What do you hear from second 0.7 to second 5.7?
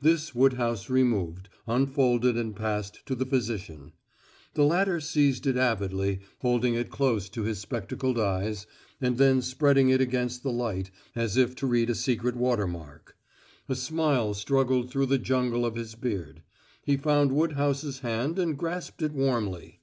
removed, unfolded and passed to the physician. The latter seized it